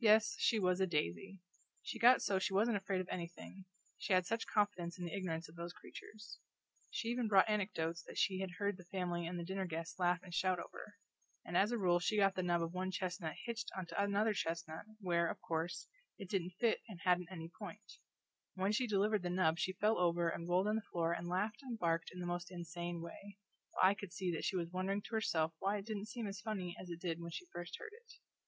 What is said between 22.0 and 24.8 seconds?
in the most insane way, while I could see that she was